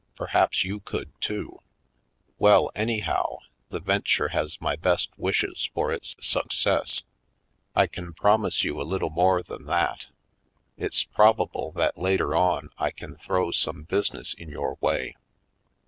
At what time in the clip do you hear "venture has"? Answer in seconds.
3.79-4.59